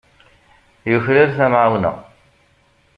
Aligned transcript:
Yuklal 0.91 1.29
tamɛawna. 1.37 1.93